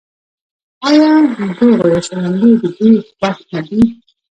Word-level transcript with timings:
آیا 0.89 1.11
دوغ 1.57 1.79
یا 1.93 1.99
شړومبې 2.05 2.51
د 2.61 2.63
دوی 2.77 2.93
خوښ 3.13 3.37
نه 3.53 3.59
دي؟ 3.67 3.81